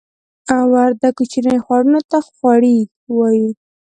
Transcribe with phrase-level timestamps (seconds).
[0.71, 2.77] وردګ کوچنیو خوړونو ته خوړۍ
[3.17, 3.49] وایې